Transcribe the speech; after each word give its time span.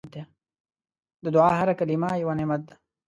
د 1.23 1.25
دعا 1.35 1.51
هره 1.59 1.73
کلمه 1.79 2.09
یو 2.21 2.31
نعمت 2.39 2.61
ده. 2.67 2.75